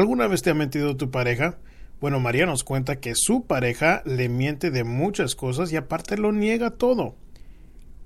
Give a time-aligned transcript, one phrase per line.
[0.00, 1.58] ¿Alguna vez te ha mentido tu pareja?
[2.00, 6.32] Bueno, María nos cuenta que su pareja le miente de muchas cosas y aparte lo
[6.32, 7.16] niega todo.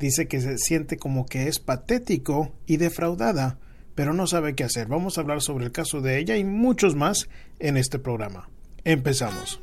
[0.00, 3.58] Dice que se siente como que es patético y defraudada,
[3.94, 4.88] pero no sabe qué hacer.
[4.88, 7.28] Vamos a hablar sobre el caso de ella y muchos más
[7.60, 8.48] en este programa.
[8.82, 9.60] Empezamos.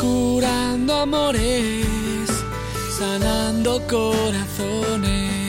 [0.00, 2.28] Curando amores,
[2.96, 5.47] sanando corazones.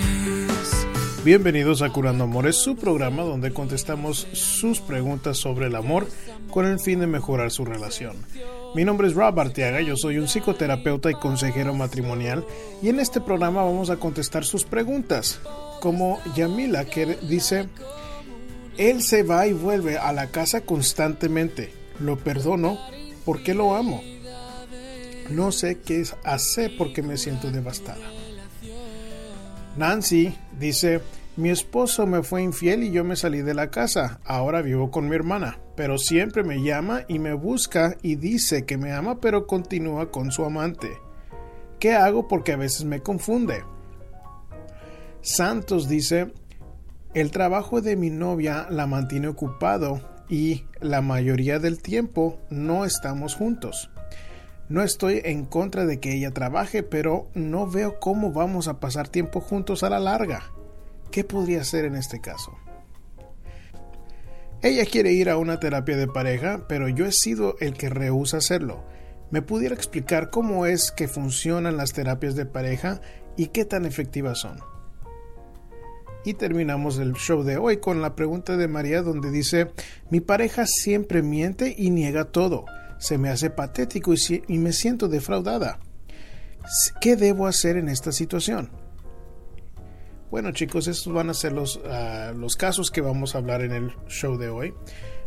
[1.26, 6.08] Bienvenidos a Curando Amores, su programa donde contestamos sus preguntas sobre el amor
[6.50, 8.16] con el fin de mejorar su relación.
[8.74, 12.46] Mi nombre es Rob Arteaga, yo soy un psicoterapeuta y consejero matrimonial
[12.82, 15.42] y en este programa vamos a contestar sus preguntas,
[15.82, 17.68] como Yamila que dice,
[18.78, 22.80] él se va y vuelve a la casa constantemente, lo perdono
[23.26, 24.02] porque lo amo.
[25.30, 28.19] No sé qué hacer porque me siento devastada.
[29.78, 31.02] Nancy dice,
[31.38, 34.20] mi esposo me fue infiel y yo me salí de la casa.
[34.26, 38.78] Ahora vivo con mi hermana, pero siempre me llama y me busca y dice que
[38.78, 40.98] me ama, pero continúa con su amante.
[41.80, 42.28] ¿Qué hago?
[42.28, 43.64] Porque a veces me confunde.
[45.22, 46.34] Santos dice,
[47.14, 53.36] el trabajo de mi novia la mantiene ocupado y la mayoría del tiempo no estamos
[53.36, 53.90] juntos.
[54.70, 59.10] No estoy en contra de que ella trabaje, pero no veo cómo vamos a pasar
[59.10, 60.44] tiempo juntos a la larga.
[61.10, 62.56] ¿Qué podría hacer en este caso?
[64.62, 68.38] Ella quiere ir a una terapia de pareja, pero yo he sido el que rehúsa
[68.38, 68.84] hacerlo.
[69.32, 73.02] ¿Me pudiera explicar cómo es que funcionan las terapias de pareja
[73.38, 74.60] y qué tan efectivas son?
[76.24, 79.72] Y terminamos el show de hoy con la pregunta de María donde dice,
[80.12, 82.66] mi pareja siempre miente y niega todo
[83.00, 84.14] se me hace patético
[84.48, 85.80] y, me siento defraudada.
[87.02, 88.70] ¿Qué debo hacer en esta situación?
[90.30, 93.72] Bueno chicos, estos van a ser los, ah, los casos que vamos a hablar en
[93.72, 94.74] el show de hoy.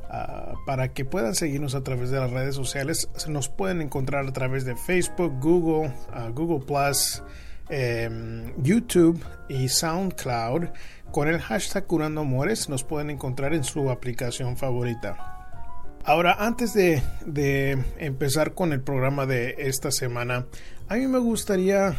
[0.09, 4.33] Ah, para que puedan seguirnos a través de las redes sociales, nos pueden encontrar a
[4.33, 7.23] través de Facebook, Google, ah, Google Plus,
[7.70, 10.69] em, YouTube y SoundCloud.
[11.11, 15.42] Con el hashtag Curando Amores nos pueden encontrar en su aplicación favorita.
[16.05, 17.02] Ahora, antes de,
[17.98, 20.46] empezar con el programa de esta semana,
[20.89, 21.95] a mí me gustaría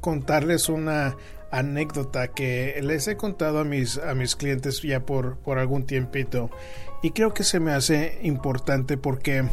[0.00, 1.16] contarles una
[1.52, 6.50] anécdota que les he contado a mis, a mis clientes ya por, por algún tiempito.
[7.00, 9.44] Y creo que se me hace importante porque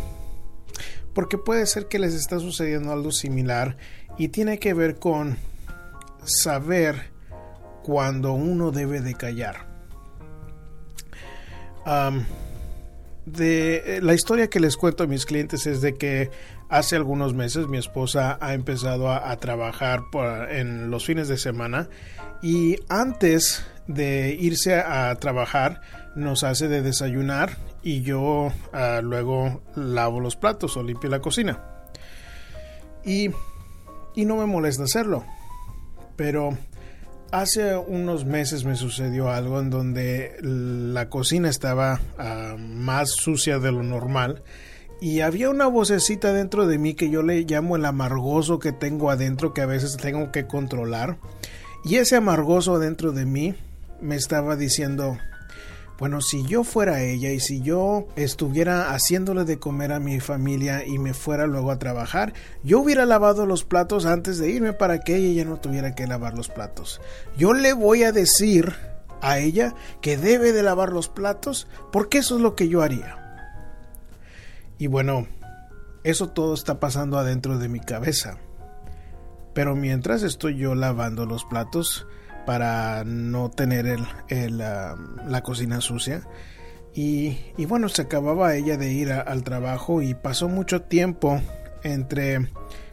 [1.14, 3.78] porque puede ser que les está sucediendo algo similar
[4.18, 5.38] y tiene que ver con
[6.24, 7.12] saber
[7.84, 9.68] cuando uno debe de callar
[13.26, 16.30] de eh, la historia que les cuento a mis clientes es de que
[16.70, 20.04] hace algunos meses mi esposa ha empezado a, trabajar
[20.50, 21.90] en los fines de semana
[22.42, 25.82] y antes de irse a, trabajar
[26.16, 31.64] nos hace de desayunar y yo ah, luego lavo los platos o limpio la cocina.
[33.06, 33.30] Y,
[34.16, 35.26] y no me molesta hacerlo
[36.16, 36.58] pero
[37.34, 43.72] Hace unos meses me sucedió algo en donde la cocina estaba ah, más sucia de
[43.72, 44.44] lo normal
[45.02, 49.10] y había una vocecita dentro de mí que yo le llamo el amargoso que tengo
[49.10, 51.18] adentro que a veces tengo que controlar.
[51.84, 53.56] Y ese amargoso dentro de mí
[54.00, 55.18] me estaba diciendo
[56.00, 60.86] bueno, si yo fuera ella y si yo estuviera haciéndole de comer a mi familia
[60.86, 62.34] y me fuera luego a trabajar,
[62.64, 66.08] yo hubiera lavado los platos antes de irme para que ella ya no tuviera que
[66.08, 67.00] lavar los platos.
[67.38, 68.74] Yo le voy a decir
[69.22, 73.20] a ella que debe de lavar los platos porque eso es lo que yo haría.
[74.80, 75.28] Y bueno,
[76.04, 78.40] eso todo está pasando adentro de mi cabeza.
[79.54, 82.08] Pero mientras estoy yo lavando los platos,
[82.46, 83.86] para no tener
[84.30, 86.28] el, la cocina sucia.
[86.96, 91.42] Y, bueno, se acababa ella de ir al trabajo y pasó mucho tiempo
[91.84, 92.50] entre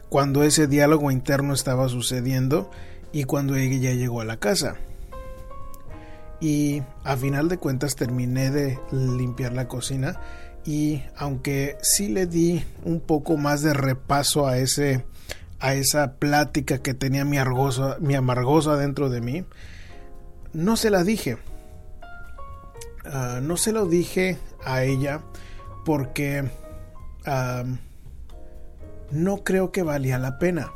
[0.09, 2.71] cuando ese diálogo interno estaba sucediendo
[3.11, 4.75] y cuando ella llegó a la casa.
[6.39, 10.19] Y a final de cuentas terminé de limpiar la cocina
[10.65, 15.05] y aunque sí le di un poco más de repaso a ese
[15.61, 17.37] a esa plática que tenía mi,
[17.99, 19.45] mi amargosa dentro de mí,
[20.53, 21.37] no se la dije.
[23.05, 25.21] Ah, no se lo dije a ella
[25.85, 26.49] porque
[29.11, 30.71] no creo que valía la pena.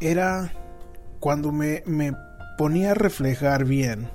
[0.00, 0.52] Era
[1.20, 2.12] cuando me, me
[2.56, 4.08] ponía a reflejar bien,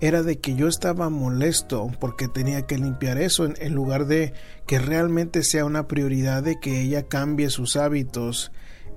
[0.00, 4.32] era de que yo estaba molesto porque tenía que limpiar eso en, lugar de
[4.66, 8.50] que realmente sea una prioridad de que ella cambie sus hábitos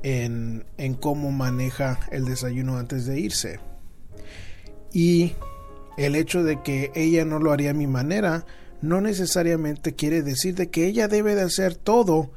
[0.03, 0.65] en,
[0.99, 3.59] cómo maneja el desayuno antes de irse.
[4.93, 5.33] Y
[5.97, 8.45] el hecho de que ella no lo haría a mi manera
[8.81, 12.31] no necesariamente quiere decir de que ella debe de hacer todo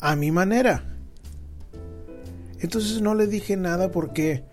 [0.00, 0.84] a mi manera.
[2.60, 4.44] Entonces no le dije nada porque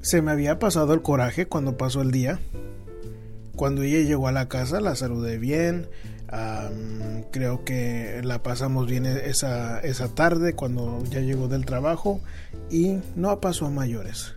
[0.00, 2.40] se me había pasado el coraje cuando pasó el día.
[3.54, 5.88] Cuando ella llegó a la casa la saludé bien.
[7.30, 12.20] Creo que la pasamos bien esa, esa tarde cuando ya llegó del trabajo
[12.70, 14.34] y no pasó a mayores.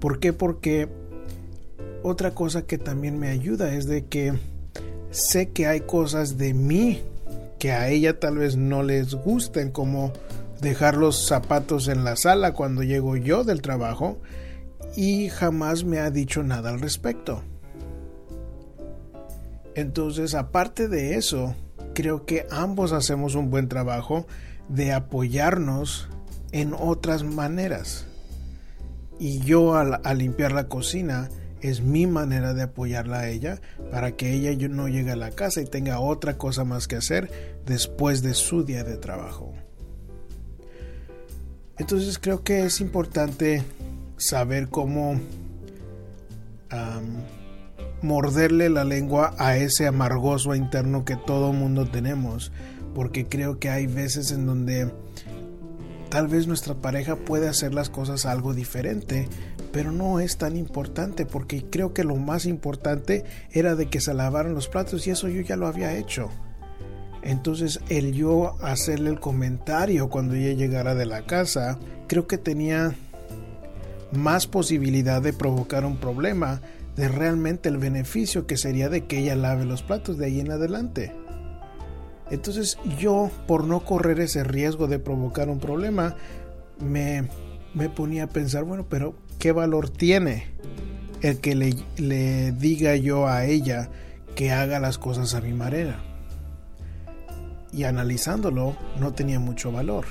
[0.00, 0.32] ¿Por qué?
[0.32, 0.88] Porque
[2.02, 4.34] otra cosa que también me ayuda es de que
[5.10, 7.02] sé que hay cosas de mí
[7.58, 10.12] que a ella tal vez no les gusten, como
[10.60, 14.18] dejar los zapatos en la sala cuando llego yo del trabajo,
[14.96, 17.42] y jamás me ha dicho nada al respecto.
[19.78, 21.54] Entonces, aparte de eso,
[21.94, 24.26] creo que ambos hacemos un buen trabajo
[24.68, 26.08] de apoyarnos
[26.50, 28.04] en otras maneras.
[29.20, 31.28] Y yo al, limpiar la cocina,
[31.60, 33.60] es mi manera de apoyarla a ella
[33.92, 37.60] para que ella no llegue a la casa y tenga otra cosa más que hacer
[37.64, 39.54] después de su día de trabajo.
[41.78, 43.62] Entonces creo que es importante
[44.16, 45.20] saber cómo
[48.02, 52.52] morderle la lengua a ese amargoso interno que todo mundo tenemos,
[52.94, 54.90] porque creo que hay veces en donde
[56.08, 59.28] tal vez nuestra pareja puede hacer las cosas algo diferente,
[59.72, 64.14] pero no es tan importante porque creo que lo más importante era de que se
[64.14, 66.30] lavaran los platos y eso yo ya lo había hecho.
[67.22, 72.94] Entonces el yo hacerle el comentario cuando ella llegara de la casa, creo que tenía
[74.12, 76.62] más posibilidad de provocar un problema
[76.98, 80.50] de realmente el beneficio que sería de que ella lave los platos de ahí en
[80.50, 81.14] adelante.
[82.28, 86.16] Entonces yo, por no correr ese riesgo de provocar un problema,
[86.80, 87.28] me,
[87.72, 90.48] me ponía a pensar, bueno, pero ¿qué valor tiene
[91.22, 93.90] el que le, le diga yo a ella
[94.34, 96.00] que haga las cosas a mi manera?
[97.72, 100.04] Y analizándolo, no tenía mucho valor.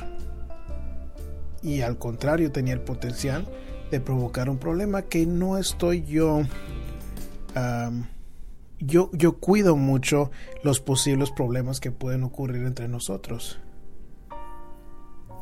[1.61, 3.45] Y al contrario, tenía el potencial
[3.91, 6.43] de provocar un problema que no estoy yo
[8.79, 10.31] yo, yo cuido mucho
[10.63, 13.59] los posibles problemas que pueden ocurrir entre nosotros.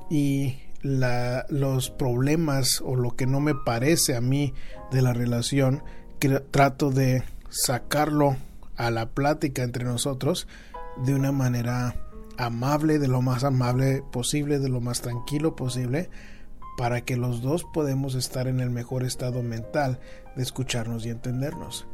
[0.09, 4.53] Y los problemas o lo que no me parece a mí
[4.91, 5.83] de la relación,
[6.19, 8.37] que trato de sacarlo
[8.75, 10.47] a la plática entre nosotros
[11.03, 11.95] de una manera
[12.37, 16.09] amable, de lo más amable posible, de lo más tranquilo posible,
[16.77, 19.99] para que los dos podemos estar en el mejor estado mental
[20.35, 21.87] de escucharnos y entendernos.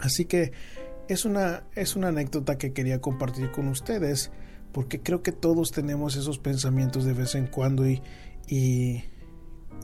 [0.00, 0.52] Así que
[1.08, 4.30] es una, es una anécdota que quería compartir con ustedes
[4.72, 8.02] porque creo que todos tenemos esos pensamientos de vez en cuando y,
[8.46, 9.04] y,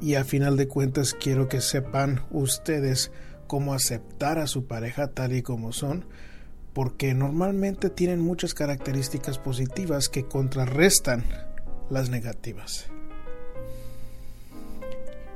[0.00, 3.10] y a final de cuentas quiero que sepan ustedes
[3.46, 6.06] cómo aceptar a su pareja tal y como son
[6.72, 11.24] porque normalmente tienen muchas características positivas que contrarrestan
[11.88, 12.90] las negativas.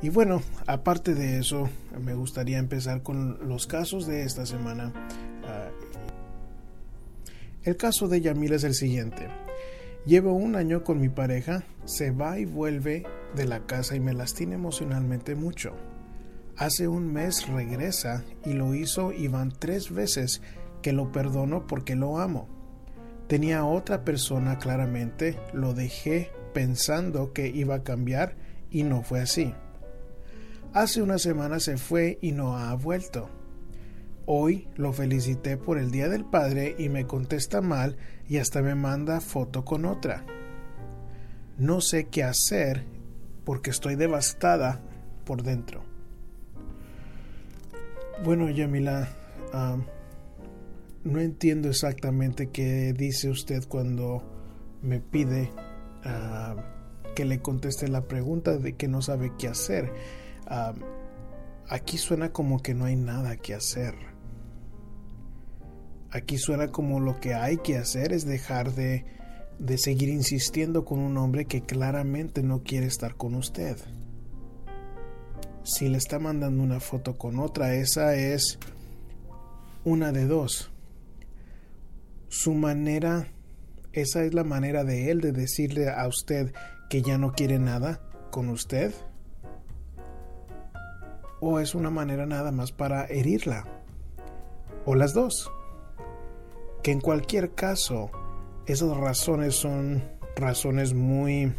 [0.03, 1.69] Y bueno, aparte de eso,
[2.03, 4.93] me gustaría empezar con los casos de esta semana.
[5.45, 5.69] Ah,
[7.63, 9.29] el caso de Yamil es el siguiente.
[10.07, 13.05] Llevo un año con mi pareja, se va y vuelve
[13.35, 15.77] de la casa y me lastima emocionalmente mucho.
[16.57, 20.41] Hace un mes regresa y lo hizo y van tres veces
[20.81, 22.49] que lo perdono porque lo amo.
[23.29, 28.37] Tenía otra persona claramente, lo dejé pensando que iba a cambiar
[28.71, 29.55] y no fue así.
[30.73, 33.29] Hace una semana se fue y no ha vuelto.
[34.25, 37.97] Hoy lo felicité por el Día del Padre y me contesta mal
[38.29, 40.25] y hasta me manda foto con otra.
[41.59, 42.85] No sé qué hacer
[43.45, 44.81] porque estoy devastada
[45.25, 45.83] por dentro.
[48.23, 49.09] Bueno, Yamila,
[51.03, 54.23] no entiendo exactamente qué dice usted cuando
[54.83, 55.51] me pide
[57.17, 59.93] que le conteste la pregunta de que no sabe qué hacer
[61.69, 63.95] aquí suena como que no hay nada que hacer.
[66.11, 69.05] Aquí suena como lo que hay que hacer es dejar de,
[69.61, 73.77] de seguir insistiendo con un hombre que claramente no quiere estar con usted.
[75.63, 78.59] Si le está mandando una foto con otra, esa es
[79.85, 80.73] una de dos.
[82.29, 83.29] Su manera,
[83.93, 86.53] esa es la manera de él de decirle a usted
[86.89, 88.01] que ya no quiere nada
[88.33, 88.93] con usted
[91.41, 93.67] o es una manera nada más para herirla.
[94.85, 95.51] O las dos.
[96.83, 98.11] Que en cualquier caso,
[98.67, 100.03] esas razones son
[100.37, 101.53] razones muy...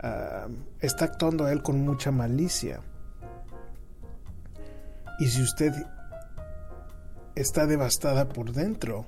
[0.00, 0.46] Ah,
[0.80, 2.80] está actuando él con mucha malicia.
[5.18, 5.72] Y si usted
[7.34, 9.06] está devastada por dentro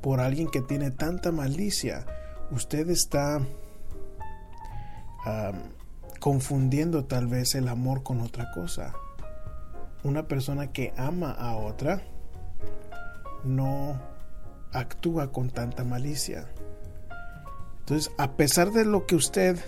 [0.00, 2.06] por alguien que tiene tanta malicia.
[2.50, 3.40] Usted está
[6.20, 8.94] confundiendo tal vez el amor con otra cosa.
[10.04, 12.02] Una persona que ama a otra
[13.44, 14.00] no
[14.72, 16.48] actúa con tanta malicia.
[17.80, 19.58] Entonces, a pesar de lo que usted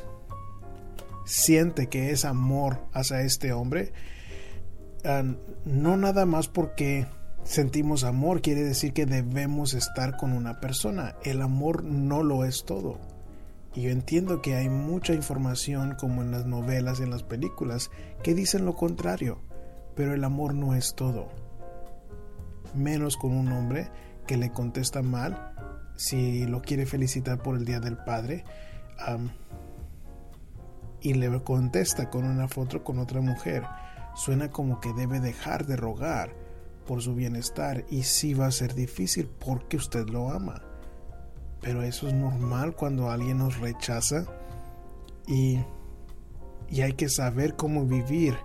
[1.25, 3.93] siente que es amor hacia este hombre,
[5.05, 5.23] ah,
[5.65, 7.07] no nada más porque
[7.45, 11.17] sentimos amor quiere decir que debemos estar con una persona.
[11.25, 12.99] El amor no lo es todo.
[13.75, 17.91] Y yo entiendo que hay mucha información como en las novelas y en las películas
[18.23, 19.39] que dicen lo contrario,
[19.94, 21.28] pero el amor no es todo.
[22.75, 23.90] Menos con un hombre
[24.26, 25.52] que le contesta mal
[25.97, 28.44] si lo quiere felicitar por el Día del Padre
[31.00, 33.64] y le contesta con una foto con otra mujer.
[34.14, 36.35] Suena como que debe dejar de rogar
[36.87, 40.62] por su bienestar y sí va a ser difícil porque usted lo ama.
[41.61, 44.25] Pero eso es normal cuando alguien nos rechaza
[45.26, 45.59] y,
[46.68, 48.37] y hay que saber cómo vivir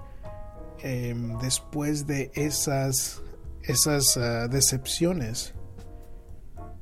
[0.81, 3.21] em, después de esas,
[3.63, 5.53] esas ah, decepciones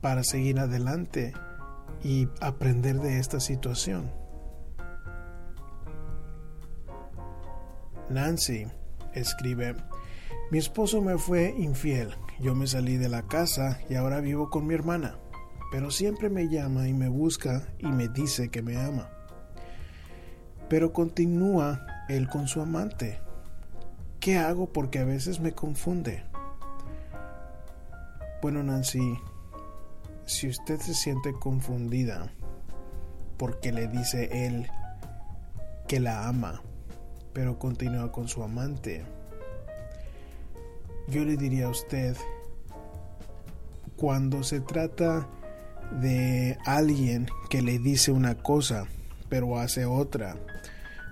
[0.02, 1.34] para seguir adelante
[2.04, 4.12] y aprender de esta situación.
[8.10, 8.68] Nancy
[9.14, 9.76] escribe,
[10.52, 14.68] mi esposo me fue infiel, yo me salí de la casa y ahora vivo con
[14.68, 15.18] mi hermana,
[15.72, 19.10] pero siempre me llama y me busca y me dice que me ama.
[20.70, 23.23] Pero continúa él con su amante.
[24.24, 24.68] ¿Qué hago?
[24.68, 26.24] Porque a veces me confunde.
[28.42, 29.20] Bueno, Nancy,
[30.26, 32.32] si usted se siente confundida
[33.36, 34.70] porque le dice él
[35.90, 36.62] que la ama,
[37.34, 39.04] pero continúa con su amante,
[41.10, 42.16] yo le diría a usted,
[43.98, 45.28] cuando se trata
[46.00, 48.86] de alguien que le dice una cosa,
[49.28, 50.38] pero hace otra,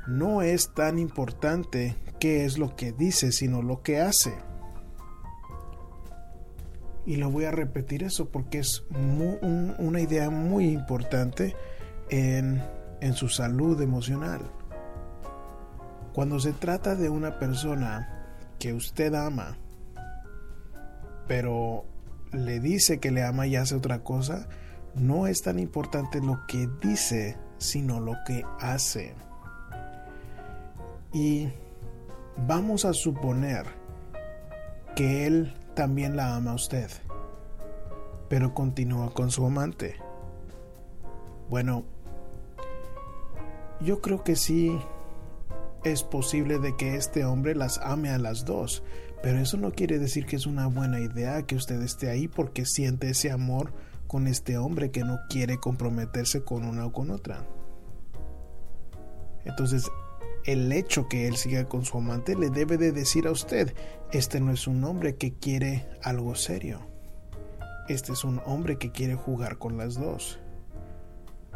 [0.07, 4.35] no es tan importante qué es lo que dice, sino lo que hace.
[7.03, 8.85] Y lo voy a repetir eso porque es
[9.79, 11.55] una idea muy importante
[12.11, 12.61] en,
[13.01, 14.39] en su salud emocional.
[16.13, 18.27] Cuando se trata de una persona
[18.59, 19.57] que usted ama,
[21.27, 21.85] pero
[22.31, 24.47] le dice que le ama y hace otra cosa,
[24.93, 29.15] no es tan importante lo que dice, sino lo que hace.
[31.13, 31.49] Y
[32.37, 33.65] vamos a suponer
[34.95, 36.89] que él también la ama a usted,
[38.29, 39.95] pero continúa con su amante.
[41.49, 41.83] Bueno,
[43.81, 44.77] yo creo que sí
[45.83, 48.83] es posible de que este hombre las ame a las dos,
[49.23, 52.65] pero eso no quiere decir que es una buena idea que usted esté ahí porque
[52.65, 53.73] siente ese amor
[54.07, 57.45] con este hombre que no quiere comprometerse con una o con otra.
[59.45, 59.89] Entonces,
[60.45, 63.75] el hecho que él siga con su amante le debe de decir a usted,
[64.11, 66.81] este no es un hombre que quiere algo serio.
[67.87, 70.39] Este es un hombre que quiere jugar con las dos.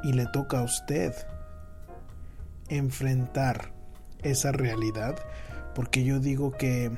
[0.04, 1.14] Y le toca a usted
[2.70, 3.72] enfrentar
[4.22, 5.16] esa realidad,
[5.74, 6.92] porque yo digo que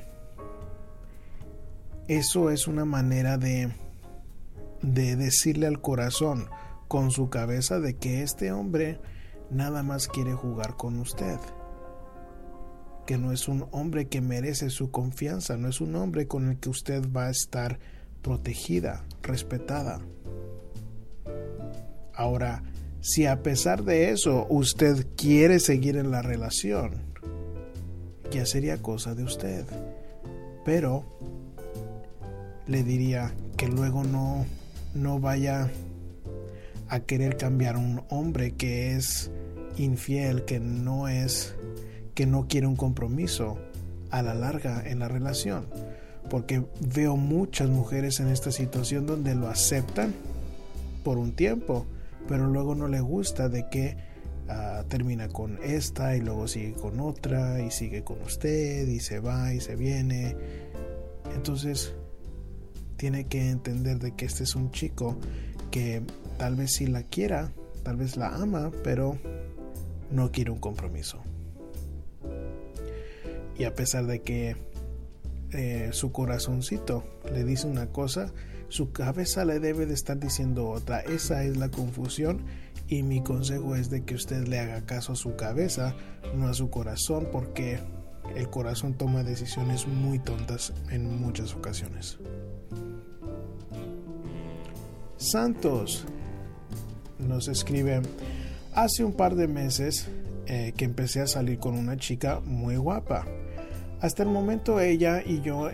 [2.08, 3.72] eso es una manera de,
[4.82, 6.50] de decirle al corazón
[6.88, 9.00] con su cabeza de que este hombre
[9.50, 11.38] nada más quiere jugar con usted.
[13.08, 16.60] Que no es un hombre que merece su confianza, no es un hombre con el
[16.60, 17.80] que usted va a estar
[18.22, 20.00] protegida, respetada.
[22.14, 22.62] Ahora,
[23.02, 27.08] si a pesar de eso usted quiere seguir en la relación,
[28.32, 29.66] ya sería cosa de usted.
[30.66, 31.06] Pero
[32.68, 34.46] le diría que luego no,
[34.94, 35.72] no vaya
[36.90, 39.32] a querer cambiar un hombre que es
[39.78, 41.56] infiel, que no es,
[42.18, 43.58] que no quiere un compromiso
[44.10, 45.68] a la larga en la relación.
[46.30, 50.14] Porque veo muchas mujeres en esta situación donde lo aceptan
[51.06, 51.86] por un tiempo,
[52.28, 53.96] pero luego no le gusta de que
[54.50, 59.20] Ah, termina con esta y luego sigue con otra y sigue con usted y se
[59.20, 60.38] va y se viene.
[61.36, 61.94] Entonces
[62.96, 65.18] tiene que entender de que este es un chico
[65.70, 66.02] que
[66.38, 67.52] tal vez sí la quiera,
[67.84, 69.18] tal vez la ama, pero
[70.12, 71.22] no quiere un compromiso.
[73.58, 74.56] Y a pesar de que
[75.52, 78.32] eh, su corazoncito le dice una cosa,
[78.70, 81.00] su cabeza le debe de estar diciendo otra.
[81.00, 82.42] Esa es la confusión
[82.88, 85.96] y mi consejo es de que usted le haga caso a su cabeza,
[86.36, 87.80] no a su corazón, porque
[88.36, 92.18] el corazón toma decisiones muy tontas en muchas ocasiones.
[95.18, 96.06] Santos
[97.20, 98.02] nos escribe,
[98.74, 100.08] hace un par de meses
[100.46, 103.26] eh, que empecé a salir con una chica muy guapa.
[104.00, 105.70] Hasta el momento ella y yo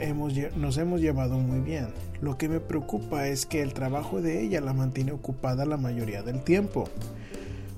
[0.55, 1.87] nos hemos llevado muy bien.
[2.21, 6.23] Lo que me preocupa es que el trabajo de ella la mantiene ocupada la mayoría
[6.23, 6.85] del tiempo.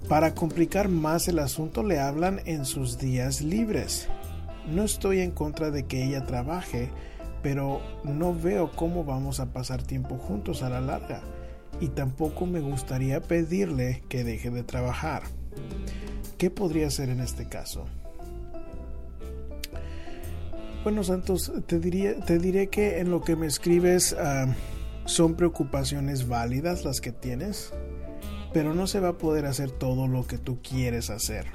[0.08, 4.08] Para complicar más el asunto le hablan en sus días libres.
[4.72, 6.90] No estoy en contra de que ella trabaje,
[7.42, 11.22] pero no veo cómo vamos a pasar tiempo juntos a la larga
[11.80, 15.24] y tampoco me gustaría pedirle que deje de trabajar.
[16.38, 17.86] ¿Qué podría hacer en este caso?
[20.86, 24.46] Bueno, Santos, te, diría, te diré que en lo que me escribes ah,
[25.06, 27.74] son preocupaciones válidas las que tienes,
[28.54, 31.48] pero no se va a poder hacer todo lo que tú quieres hacer.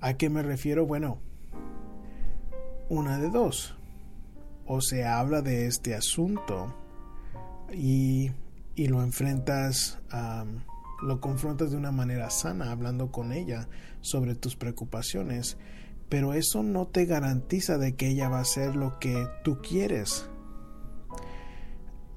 [0.00, 0.84] ¿A qué me refiero?
[0.84, 1.20] Bueno,
[2.90, 3.76] una de dos.
[4.66, 6.74] O se habla de este asunto
[7.72, 8.32] y
[8.76, 9.98] y lo enfrentas,
[11.02, 13.68] lo confrontas de una manera sana, hablando con ella
[14.02, 15.56] sobre tus preocupaciones,
[16.08, 20.28] pero eso no te garantiza de que ella va a hacer lo que tú quieres.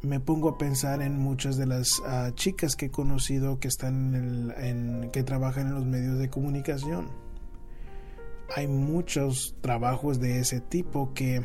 [0.02, 4.54] Me pongo a pensar en muchas de las ah, chicas que he conocido que están
[4.58, 7.10] en, que trabajan en los medios de comunicación.
[8.56, 11.44] Hay muchos trabajos de ese tipo que,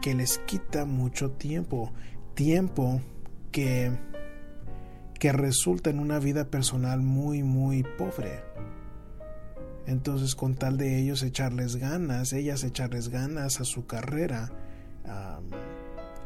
[0.00, 1.92] que les quita mucho tiempo,
[2.34, 3.00] tiempo
[3.50, 3.92] que
[5.22, 8.42] que resulta en una vida personal muy, muy pobre.
[9.86, 14.52] Entonces, con tal de ellos echarles ganas, ellas echarles ganas a su carrera,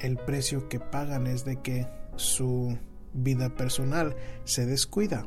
[0.00, 1.86] el precio que pagan es de que
[2.16, 2.78] su
[3.14, 5.26] vida personal se descuida.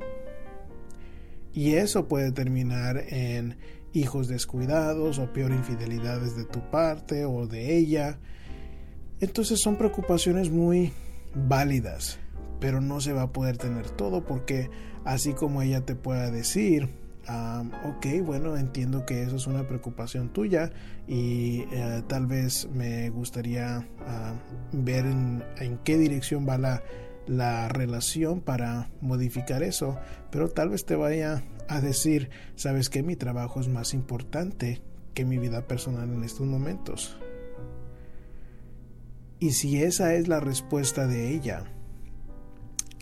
[1.54, 3.58] Y eso puede terminar en
[3.94, 8.20] hijos descuidados o peor infidelidades de tu parte o de ella.
[9.20, 10.94] Entonces son preocupaciones muy
[11.34, 12.20] válidas
[12.60, 14.70] pero no se va a poder tener todo porque
[15.06, 16.90] así como ella te pueda decir,
[17.84, 20.72] ok, bueno, entiendo que eso es una preocupación tuya
[21.08, 23.88] y eh, tal vez me gustaría
[24.72, 25.44] ver en,
[25.84, 26.84] qué dirección va la,
[27.28, 29.98] la relación para modificar eso,
[30.32, 34.82] pero tal vez te vaya a decir, sabes que mi trabajo es más importante
[35.14, 37.18] que mi vida personal en estos momentos.
[39.40, 41.64] Y si esa es la respuesta de ella,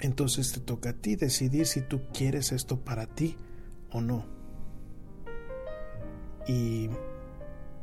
[0.01, 3.35] entonces te toca a ti decidir si tú quieres esto para ti
[4.01, 4.25] no.
[6.47, 6.89] Y,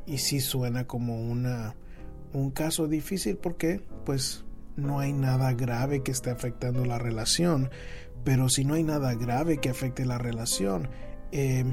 [0.07, 1.77] y sí suena como una,
[2.33, 4.45] un caso difícil porque pues
[4.77, 7.71] no hay nada grave que esté afectando la relación.
[8.25, 10.89] Pero si no hay nada grave que afecte la relación,
[11.31, 11.65] eh,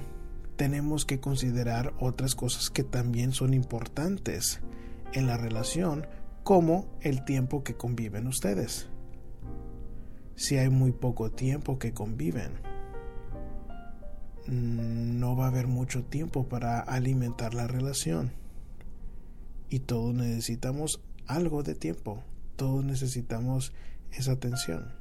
[0.58, 4.60] tenemos que considerar otras cosas que también son importantes
[5.14, 6.08] en la relación,
[6.44, 8.92] como el tiempo que conviven ustedes
[10.42, 12.71] si hay muy poco tiempo que conviven.
[14.48, 18.32] Mm, no va a haber mucho tiempo para alimentar la relación.
[19.70, 22.24] Y todos necesitamos algo de tiempo.
[22.56, 23.74] Todos necesitamos
[24.12, 24.94] esa atención.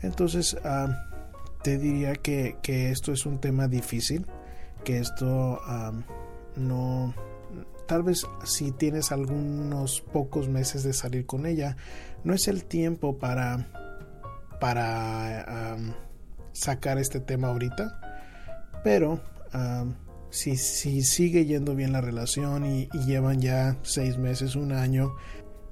[0.00, 0.88] Entonces, ah,
[1.62, 2.58] te diría que,
[2.90, 4.26] esto es un tema difícil,
[4.84, 5.92] que esto ah,
[6.56, 7.14] no,
[7.86, 11.76] tal vez si tienes algunos pocos meses de salir con ella,
[12.22, 13.66] no es el tiempo para
[14.60, 15.76] para
[16.54, 18.00] sacar este tema ahorita,
[18.82, 19.20] pero
[20.30, 25.14] si, si, sigue yendo bien la relación y, y llevan ya seis meses, un año,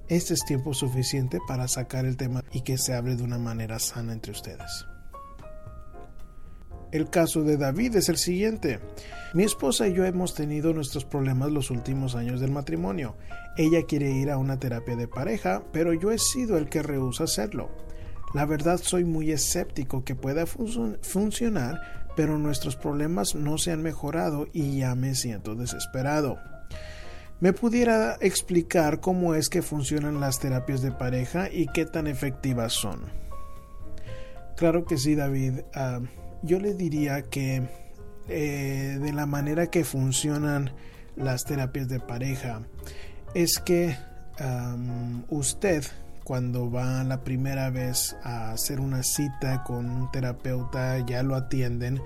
[0.08, 3.78] este es tiempo suficiente para sacar el tema y que se hable de una manera
[3.78, 4.86] sana entre ustedes.
[6.92, 8.78] El caso de David es el siguiente.
[9.32, 13.16] Mi esposa y yo hemos tenido nuestros problemas los últimos años del matrimonio.
[13.56, 17.24] Ella quiere ir a una terapia de pareja, pero yo he sido el que rehúsa
[17.24, 17.70] hacerlo.
[18.34, 21.80] La verdad soy muy escéptico que pueda funcionar,
[22.16, 26.38] pero nuestros problemas no se han mejorado y ya me siento desesperado.
[27.40, 32.72] ¿Me pudiera explicar cómo es que funcionan las terapias de pareja y qué tan efectivas
[32.72, 33.00] son?
[34.56, 35.60] Claro que sí, David.
[35.74, 36.00] Ah,
[36.42, 37.62] yo le diría que
[38.28, 40.72] eh, de la manera que funcionan
[41.16, 42.62] las terapias de pareja
[43.34, 43.96] es que
[45.28, 45.84] usted
[46.24, 52.00] cuando va la primera vez a hacer una cita con un terapeuta ya lo atienden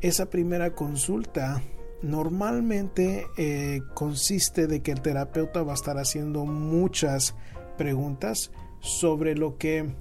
[0.00, 1.62] esa primera consulta
[2.02, 7.34] normalmente eh, consiste de que el terapeuta va a estar haciendo muchas
[7.78, 9.94] preguntas sobre lo que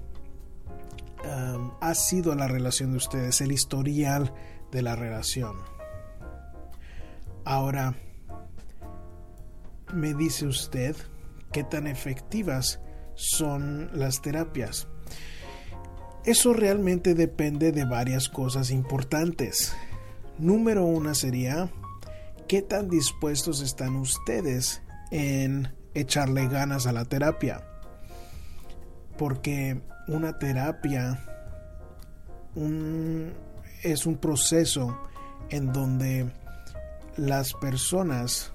[1.80, 4.34] ha sido la relación de ustedes, el historial
[4.72, 5.56] de la relación.
[7.46, 7.96] Ahora,
[9.94, 10.96] me dice usted
[11.52, 12.80] qué tan efectivas
[13.16, 14.88] son las terapias.
[16.26, 19.74] Eso realmente depende de varias cosas importantes.
[20.38, 21.72] Número una sería
[22.48, 27.68] qué tan dispuestos están ustedes en echarle ganas a la terapia.
[29.18, 31.24] Porque una terapia
[33.84, 34.98] es un proceso
[35.50, 36.32] en donde
[37.18, 38.54] las personas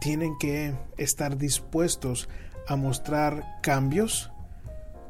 [0.00, 4.32] tienen que estar dispuestos a mostrar cambios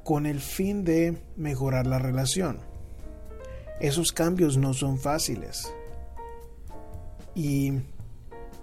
[0.05, 2.59] con el fin de mejorar la relación.
[3.81, 5.75] Esos cambios no son fáciles.
[7.35, 7.73] Y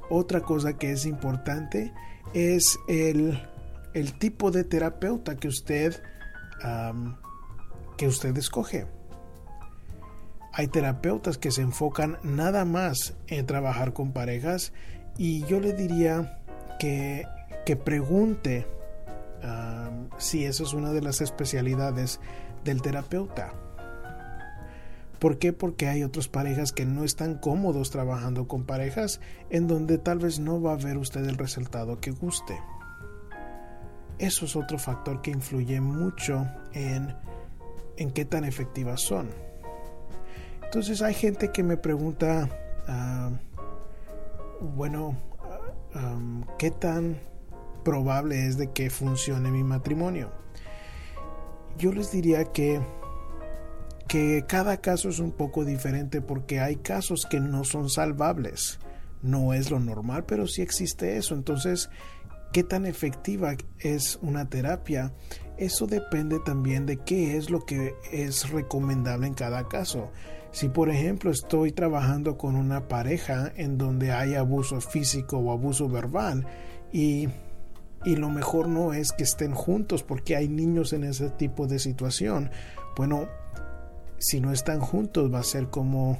[0.09, 1.91] otra cosa que es importante
[2.33, 3.39] es el,
[4.19, 6.01] tipo de terapeuta que usted,
[7.97, 8.87] que usted escoge.
[10.53, 14.71] Hay terapeutas que se enfocan nada más en trabajar con parejas
[15.17, 16.43] y yo le diría
[16.79, 17.25] que,
[17.65, 18.67] que pregunte
[20.17, 22.19] si esa es una de las especialidades
[22.63, 23.53] del terapeuta.
[25.19, 25.53] ¿Por qué?
[25.53, 30.39] Porque hay otras parejas que no están cómodos trabajando con parejas en donde tal vez
[30.39, 32.59] no va a ver usted el resultado que guste.
[34.19, 37.15] Eso es otro factor que influye mucho en,
[37.97, 39.29] en qué tan efectivas son.
[40.61, 42.49] Entonces hay gente que me pregunta,
[44.75, 45.15] bueno,
[46.57, 47.17] ¿qué tan
[47.83, 50.31] probable es de que funcione mi matrimonio?
[51.77, 52.81] Yo les diría que
[54.07, 58.79] que cada caso es un poco diferente porque hay casos que no son salvables.
[59.23, 61.33] No es lo normal, pero sí existe eso.
[61.33, 61.89] Entonces,
[62.51, 65.13] ¿qué tan efectiva es una terapia?
[65.57, 70.11] Eso depende también de qué es lo que es recomendable en cada caso.
[70.51, 75.89] Si por ejemplo estoy trabajando con una pareja en donde hay abuso físico o abuso
[75.89, 76.45] verbal
[76.91, 77.29] y,
[78.05, 81.79] y lo mejor no es que estén juntos porque hay niños en ese tipo de
[81.79, 82.51] situación,
[82.95, 83.27] bueno,
[84.17, 86.19] si no están juntos va a ser como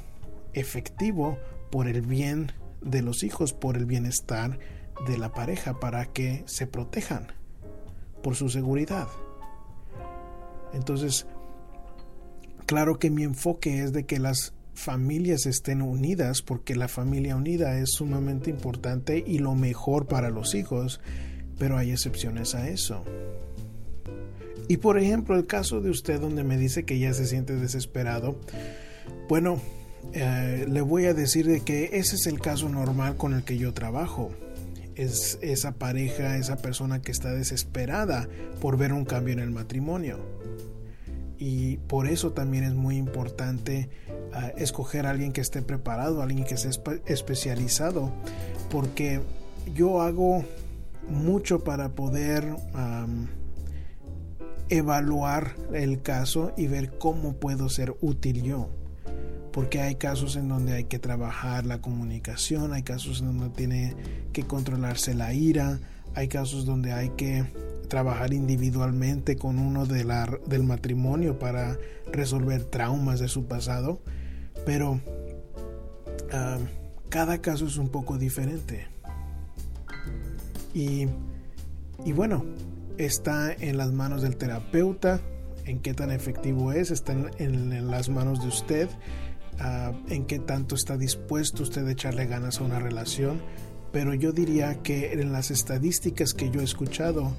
[0.53, 1.37] efectivo
[1.71, 4.59] por el bien de los hijos, por el bienestar
[5.07, 7.27] de la pareja, para que se protejan
[8.21, 9.07] por su seguridad.
[10.73, 11.27] Entonces,
[12.65, 17.77] Claro que mi enfoque es de que las familias estén unidas porque la familia unida
[17.77, 21.01] es sumamente importante y lo mejor para los hijos,
[21.63, 23.05] pero hay excepciones a eso.
[24.67, 28.35] Y por ejemplo, el caso de usted donde me dice que ya se siente desesperado,
[29.29, 29.61] bueno,
[30.11, 33.57] eh, le voy a decir de que ese es el caso normal con el que
[33.57, 34.29] yo trabajo.
[34.95, 38.27] Es esa pareja, esa persona que está desesperada
[38.59, 40.19] por ver un cambio en el matrimonio
[41.39, 43.87] y por eso también es muy importante
[44.33, 46.71] ah, escoger a alguien que esté preparado, alguien que esté
[47.05, 48.11] especializado,
[48.69, 49.21] porque
[49.73, 50.43] yo hago
[51.09, 52.55] mucho para poder
[54.69, 58.69] evaluar el caso y ver cómo puedo ser útil yo.
[59.51, 63.95] Porque hay casos en donde hay que trabajar la comunicación, hay casos en donde tiene
[64.31, 65.79] que controlarse la ira,
[66.15, 67.45] hay casos donde hay que
[67.87, 71.77] trabajar individualmente con uno de la, del matrimonio para
[72.11, 74.01] resolver traumas de su pasado,
[74.65, 74.99] pero
[77.09, 78.87] cada caso es un poco diferente.
[80.73, 81.07] Y,
[82.13, 82.45] bueno,
[82.97, 85.21] está en las manos del terapeuta,
[85.65, 88.89] en qué tan efectivo es, está en, las manos de usted,
[89.59, 93.41] ah, en qué tanto está dispuesto usted a echarle ganas a una relación.
[93.91, 97.33] Pero yo diría que en las estadísticas que yo he escuchado,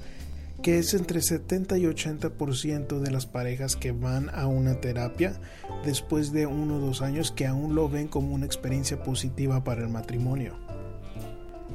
[0.65, 5.39] que es entre 70 y 80% de las parejas que van a una terapia
[5.85, 9.81] después de uno o dos años que aún lo ven como una experiencia positiva para
[9.83, 10.55] el matrimonio.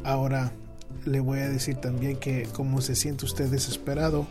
[0.03, 0.53] Ahora,
[1.05, 4.27] le voy a decir también que como se siente usted desesperado,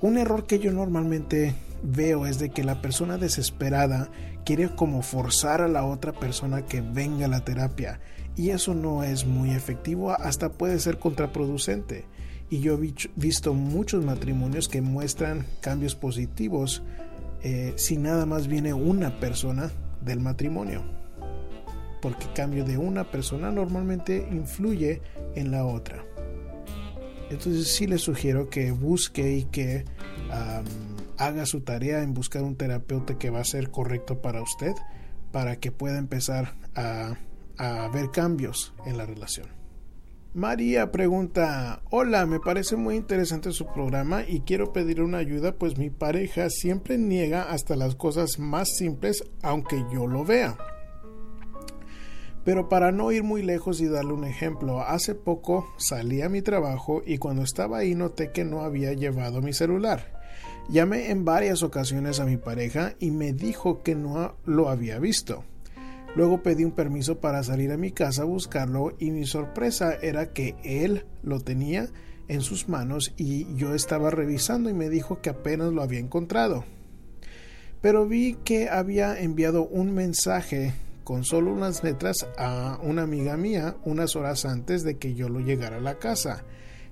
[0.00, 4.08] un error que yo normalmente veo es de que la persona desesperada
[4.44, 8.00] quiere como forzar a la otra persona que venga a la terapia
[8.36, 12.04] y eso no es muy efectivo, hasta puede ser contraproducente
[12.50, 16.82] y yo he visto muchos matrimonios que muestran cambios positivos
[17.42, 19.70] eh, si nada más viene una persona
[20.04, 20.82] del matrimonio.
[22.04, 25.00] Porque cambio de una persona normalmente influye
[25.34, 26.04] en la otra.
[27.30, 29.86] Entonces sí le sugiero que busque y que
[31.16, 34.74] haga su tarea en buscar un terapeuta que va a ser correcto para usted
[35.32, 37.14] para que pueda empezar a,
[37.56, 39.48] a ver cambios en la relación.
[40.34, 45.78] María pregunta, hola, me parece muy interesante su programa y quiero pedir una ayuda pues
[45.78, 50.58] mi pareja siempre niega hasta las cosas más simples aunque yo lo vea.
[52.44, 56.42] Pero para no ir muy lejos y darle un ejemplo, hace poco salí a mi
[56.42, 60.12] trabajo y cuando estaba ahí noté que no había llevado mi celular.
[60.68, 65.44] Llamé en varias ocasiones a mi pareja y me dijo que no lo había visto.
[66.16, 70.32] Luego pedí un permiso para salir a mi casa a buscarlo y mi sorpresa era
[70.32, 71.88] que él lo tenía
[72.28, 76.64] en sus manos y yo estaba revisando y me dijo que apenas lo había encontrado.
[77.80, 80.72] Pero vi que había enviado un mensaje
[81.04, 85.40] con solo unas letras a una amiga mía unas horas antes de que yo lo
[85.40, 86.44] llegara a la casa.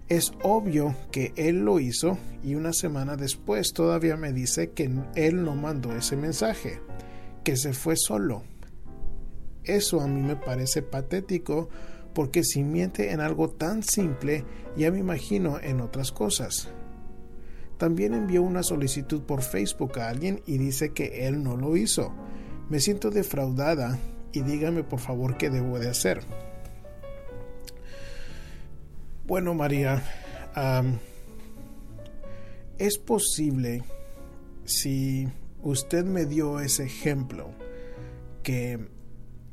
[0.08, 5.44] Es obvio que él lo hizo y una semana después todavía me dice que él
[5.44, 6.80] no mandó ese mensaje,
[7.42, 8.42] que se fue solo.
[9.64, 11.70] Eso a mí me parece patético
[12.14, 14.44] porque si miente en algo tan simple,
[14.76, 16.68] ya me imagino en otras cosas.
[17.78, 22.12] También envió una solicitud por Facebook a alguien y dice que él no lo hizo.
[22.68, 23.98] Me siento defraudada
[24.32, 26.22] y dígame por favor qué debo de hacer.
[29.26, 30.02] Bueno, María,
[32.78, 33.84] es posible
[34.64, 35.28] si
[35.62, 37.50] usted me dio ese ejemplo
[38.42, 38.90] que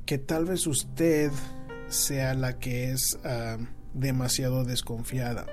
[0.10, 1.32] que tal vez usted
[1.88, 3.19] sea la que es
[3.93, 5.45] demasiado desconfiada.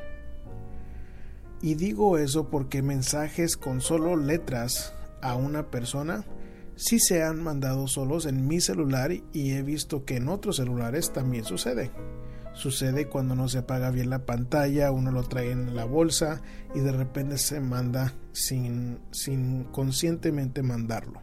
[1.60, 6.24] Y digo eso porque mensajes con solo letras a una persona
[6.76, 11.12] sí se han mandado solos en mi celular y he visto que en otros celulares
[11.12, 11.90] también sucede.
[12.54, 16.40] Sucede cuando no se apaga bien la pantalla, uno lo trae en la bolsa
[16.74, 21.20] y de repente se manda sin, sin conscientemente mandarlo.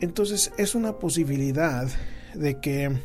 [0.00, 1.88] Entonces es una posibilidad
[2.34, 2.96] de que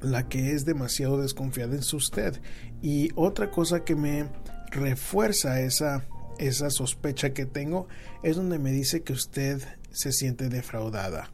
[0.00, 2.40] la que es demasiado desconfiada es usted.
[2.82, 4.28] Y otra cosa que me
[4.70, 6.06] refuerza esa,
[6.38, 7.88] esa sospecha que tengo
[8.22, 11.30] es donde me dice que usted se siente defraudada.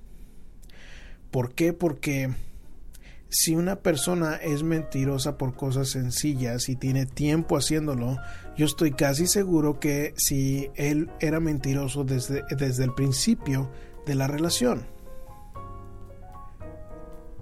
[1.30, 1.72] ¿Por qué?
[1.72, 2.30] Porque
[3.28, 8.18] si una persona es mentirosa por cosas sencillas y tiene tiempo haciéndolo,
[8.56, 13.70] yo estoy casi seguro que si él era mentiroso desde, desde el principio,
[14.06, 14.86] de la relación.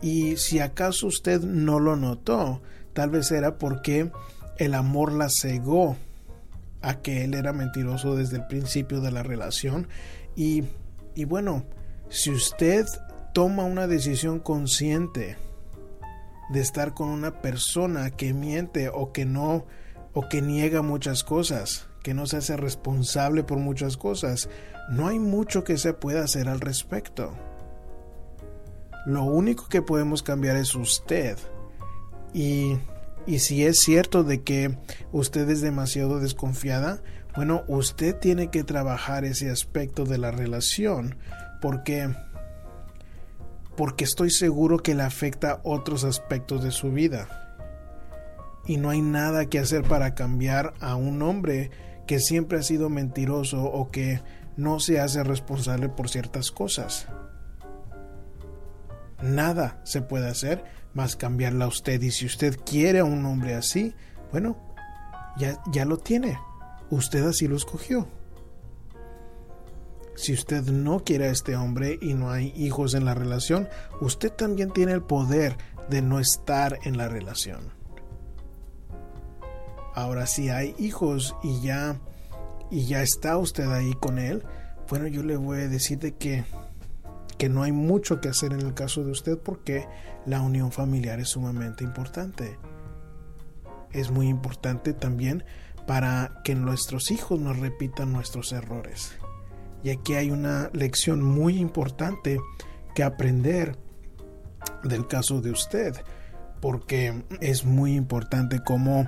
[0.02, 2.60] Y si acaso usted no lo notó,
[2.92, 4.10] tal vez era porque
[4.58, 5.96] el amor la cegó
[6.80, 9.88] a que él era mentiroso desde el principio de la relación.
[10.36, 10.64] Y,
[11.14, 11.64] y bueno,
[12.08, 12.86] si usted
[13.34, 15.36] toma una decisión consciente
[16.50, 19.66] de estar con una persona que miente o que no
[20.14, 24.48] o que niega muchas cosas, que no se hace responsable por muchas cosas,
[24.88, 27.34] no hay mucho que se pueda hacer al respecto.
[29.06, 31.38] Lo único que podemos cambiar es usted.
[32.32, 32.78] Y,
[33.28, 34.78] y si es cierto de que
[35.12, 37.02] usted es demasiado desconfiada,
[37.36, 41.18] bueno, usted tiene que trabajar ese aspecto de la relación
[41.60, 42.08] porque
[43.76, 47.28] porque estoy seguro que le afecta otros aspectos de su vida.
[48.66, 51.70] Y no hay nada que hacer para cambiar a un hombre
[52.06, 54.22] que siempre ha sido mentiroso o que
[54.56, 57.06] no se hace responsable por ciertas cosas.
[59.22, 63.54] Nada se puede hacer más cambiarla a usted y si usted quiere a un hombre
[63.54, 63.94] así,
[64.30, 64.56] bueno,
[65.36, 66.38] ya, ya lo tiene.
[66.90, 68.08] Usted así lo escogió.
[70.14, 73.68] Si usted no quiere a este hombre y no hay hijos en la relación,
[74.00, 75.56] usted también tiene el poder
[75.88, 77.72] de no estar en la relación.
[79.94, 82.00] Ahora si hay hijos y ya
[82.70, 84.44] y ya está usted ahí con él,
[84.88, 86.44] bueno, yo le voy a decir de que,
[87.38, 89.86] que no hay mucho que hacer en el caso de usted porque
[90.26, 92.58] la unión familiar es sumamente importante.
[93.92, 95.44] Es muy importante también
[95.86, 99.16] para que nuestros hijos no repitan nuestros errores.
[99.82, 102.38] Y aquí hay una lección muy importante
[102.94, 103.78] que aprender
[104.82, 105.94] del caso de usted,
[106.60, 109.06] porque es muy importante cómo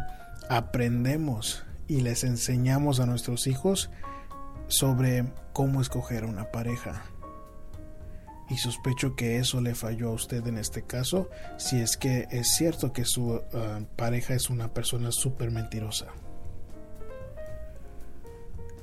[0.49, 3.91] aprendemos y les enseñamos a nuestros hijos
[4.69, 7.03] sobre cómo escoger una pareja.
[8.51, 12.49] Y sospecho que eso le falló a usted en este caso, si es que es
[12.57, 13.41] cierto que su uh,
[13.97, 16.07] pareja es una persona súper mentirosa.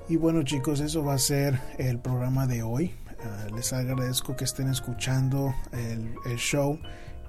[0.08, 2.96] Y bueno chicos, eso va a ser el programa de hoy.
[3.20, 6.80] Uh, les agradezco que estén escuchando el, el show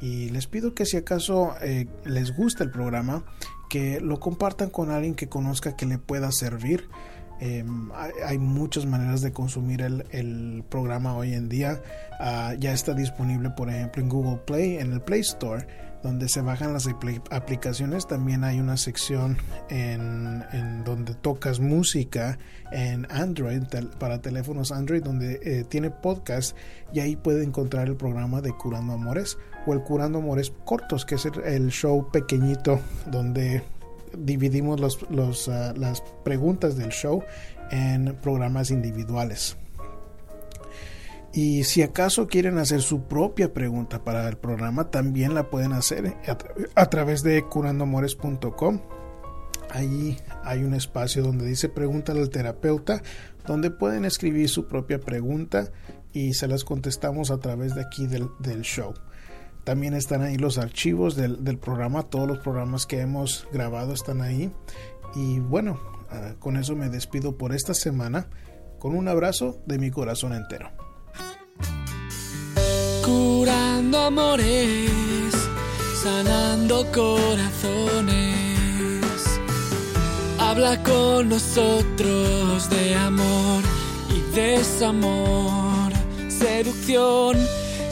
[0.00, 3.24] y les pido que si acaso eh, les gusta el programa,
[3.68, 6.88] que lo compartan con alguien que conozca que le pueda servir.
[7.40, 7.90] Em,
[8.24, 11.80] hay, muchas maneras de consumir el, programa hoy en día.
[12.18, 15.66] Ah, ya está disponible, por ejemplo, en Google Play, en el Play Store,
[16.02, 16.88] donde se bajan las
[17.30, 18.06] aplicaciones.
[18.06, 19.38] También hay una sección
[19.70, 22.38] en, en donde Tocas Música
[22.70, 23.62] en Android,
[23.98, 26.56] para teléfonos Android, donde eh, tiene podcast
[26.92, 31.16] y ahí puede encontrar el programa de Curando Amores o el Curando Amores Cortos, que
[31.16, 33.62] es el, show pequeñito donde
[34.16, 37.22] dividimos los, ah, las preguntas del show
[37.70, 39.56] en programas individuales.
[41.32, 46.16] Y si acaso quieren hacer su propia pregunta para el programa, también la pueden hacer
[46.74, 48.80] a, través de curandoamores.com.
[49.70, 53.02] Ahí hay un espacio donde dice pregúntale al terapeuta,
[53.46, 55.70] donde pueden escribir su propia pregunta
[56.14, 58.30] y se las contestamos a través de aquí del,
[58.62, 58.94] show.
[59.68, 64.22] También están ahí los archivos del, del, programa, todos los programas que hemos grabado están
[64.22, 64.50] ahí.
[65.14, 65.78] Y bueno,
[66.08, 68.30] ah, con eso me despido por esta semana,
[68.78, 70.70] con un abrazo de mi corazón entero
[73.08, 75.32] curando amores,
[76.02, 78.34] sanando corazones.
[80.38, 83.62] Habla con nosotros de amor
[84.10, 85.92] y desamor,
[86.28, 87.36] seducción,